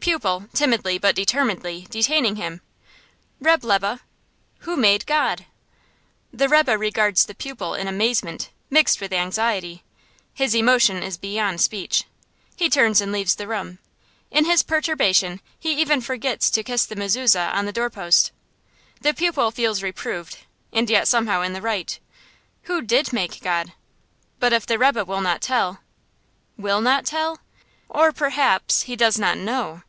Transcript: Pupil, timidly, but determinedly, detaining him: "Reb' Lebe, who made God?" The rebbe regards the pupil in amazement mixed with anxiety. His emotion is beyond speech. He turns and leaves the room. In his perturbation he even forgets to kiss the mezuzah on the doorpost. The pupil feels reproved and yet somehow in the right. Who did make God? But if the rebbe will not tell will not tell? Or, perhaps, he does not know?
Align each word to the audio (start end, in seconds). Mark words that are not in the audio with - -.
Pupil, 0.00 0.48
timidly, 0.54 0.96
but 0.96 1.14
determinedly, 1.14 1.86
detaining 1.90 2.36
him: 2.36 2.62
"Reb' 3.38 3.62
Lebe, 3.62 4.00
who 4.60 4.74
made 4.74 5.04
God?" 5.04 5.44
The 6.32 6.48
rebbe 6.48 6.78
regards 6.78 7.26
the 7.26 7.34
pupil 7.34 7.74
in 7.74 7.86
amazement 7.86 8.48
mixed 8.70 9.02
with 9.02 9.12
anxiety. 9.12 9.84
His 10.32 10.54
emotion 10.54 11.02
is 11.02 11.18
beyond 11.18 11.60
speech. 11.60 12.04
He 12.56 12.70
turns 12.70 13.02
and 13.02 13.12
leaves 13.12 13.34
the 13.34 13.46
room. 13.46 13.78
In 14.30 14.46
his 14.46 14.62
perturbation 14.62 15.42
he 15.58 15.78
even 15.78 16.00
forgets 16.00 16.48
to 16.52 16.62
kiss 16.64 16.86
the 16.86 16.96
mezuzah 16.96 17.50
on 17.54 17.66
the 17.66 17.72
doorpost. 17.72 18.32
The 19.02 19.12
pupil 19.12 19.50
feels 19.50 19.82
reproved 19.82 20.38
and 20.72 20.88
yet 20.88 21.08
somehow 21.08 21.42
in 21.42 21.52
the 21.52 21.60
right. 21.62 22.00
Who 22.62 22.80
did 22.80 23.12
make 23.12 23.42
God? 23.42 23.74
But 24.38 24.54
if 24.54 24.64
the 24.64 24.78
rebbe 24.78 25.04
will 25.04 25.20
not 25.20 25.42
tell 25.42 25.80
will 26.56 26.80
not 26.80 27.04
tell? 27.04 27.40
Or, 27.90 28.12
perhaps, 28.12 28.84
he 28.84 28.96
does 28.96 29.18
not 29.18 29.36
know? 29.36 29.82